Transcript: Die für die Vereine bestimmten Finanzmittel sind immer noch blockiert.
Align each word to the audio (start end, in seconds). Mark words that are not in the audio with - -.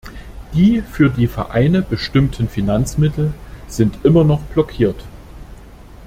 Die 0.55 0.81
für 0.81 1.11
die 1.11 1.27
Vereine 1.27 1.83
bestimmten 1.83 2.49
Finanzmittel 2.49 3.35
sind 3.67 4.03
immer 4.03 4.23
noch 4.23 4.41
blockiert. 4.41 4.99